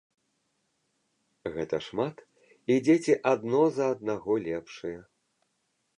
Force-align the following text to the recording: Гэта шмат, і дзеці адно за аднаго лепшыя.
Гэта 1.57 1.75
шмат, 1.89 2.15
і 2.55 2.73
дзеці 2.87 3.13
адно 3.35 3.61
за 3.77 3.85
аднаго 3.97 4.33
лепшыя. 4.49 4.99